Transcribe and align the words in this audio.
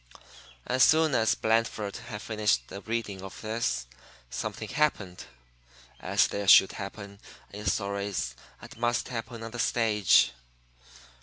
'"As 0.65 0.83
soon 0.83 1.13
as 1.13 1.35
Blandford 1.35 1.95
had 1.97 2.23
finished 2.23 2.69
the 2.69 2.81
reading 2.81 3.21
of 3.21 3.39
this, 3.41 3.85
something 4.31 4.69
happened 4.69 5.25
(as 5.99 6.25
there 6.25 6.47
should 6.47 6.71
happen 6.71 7.19
in 7.51 7.67
stories 7.67 8.35
and 8.59 8.75
must 8.79 9.09
happen 9.09 9.43
on 9.43 9.51
the 9.51 9.59
stage). 9.59 10.31